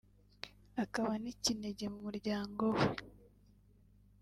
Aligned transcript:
akaba 0.83 1.11
n’ikinege 1.23 1.85
mu 1.93 1.99
muryango 2.05 2.63
we 2.75 2.85